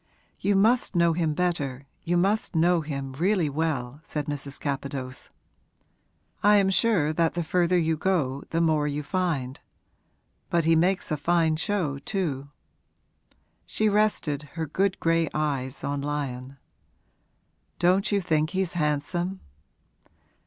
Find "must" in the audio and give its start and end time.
0.55-0.95, 2.17-2.55